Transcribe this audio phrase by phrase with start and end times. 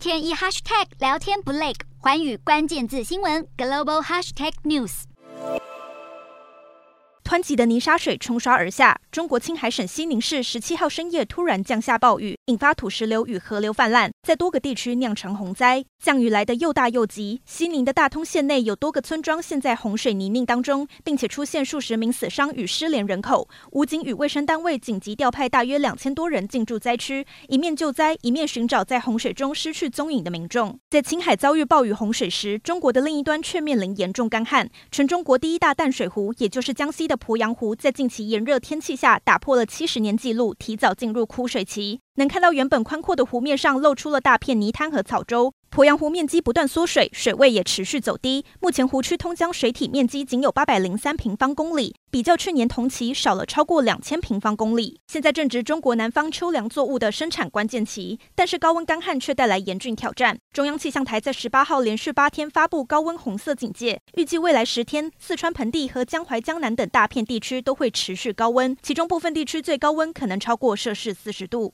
[0.00, 5.02] 天一 hashtag 聊天不累，环宇关键字新闻 global hashtag news。
[7.22, 15.84] 湍急的泥沙水冲刷而下，中国青海省西宁市十七号深夜突然降下暴雨，引发土石流与河流泛滥，在多个地区酿成洪灾。
[15.98, 23.48] 降雨来得又大又急，西宁的大通县内有多个村庄陷在洪水泥泞当中，并且出现数十名死伤与失联人口。
[23.72, 30.78] 武警与卫生单位紧急调派大约两千多人进驻灾区，一面救灾，一面寻找在洪水中失去踪影的民众。
[30.90, 34.70] 在青海遭遇暴雨洪水时，中国的另一端却面临严重干旱。
[34.92, 41.98] 全中国第一大淡水湖，也就是江西的鄱阳湖，在近期炎热天气下打破了七十年纪录，提早进入枯水期。
[42.20, 45.54] 能看到原本宽阔的湖面上露出了大片泥滩和草洲。
[45.70, 48.44] 鄱阳湖面积不断缩水，水位也持续走低。
[48.60, 55.00] 目前湖区通江水体面积仅有八百零三平方公里，比较去年同期少了超过两千平方公里。
[55.06, 60.36] 现在正值中国南方秋粮作物的生产关键期，但是高温干旱却带来严峻挑战。
[60.52, 71.68] 中央气象台在十八号连续八天发布高温红色警戒，预计未来十天，四川盆地和江淮江南等大片地区都会持续高温，其中部分地区最高温可能超过摄氏四十度。